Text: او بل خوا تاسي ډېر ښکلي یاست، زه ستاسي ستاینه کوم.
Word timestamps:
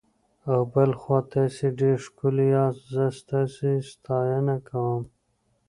او 0.51 0.59
بل 0.73 0.91
خوا 0.99 1.19
تاسي 1.33 1.67
ډېر 1.79 1.97
ښکلي 2.07 2.47
یاست، 2.55 2.81
زه 2.93 3.05
ستاسي 3.19 3.73
ستاینه 3.91 4.55
کوم. 4.69 5.01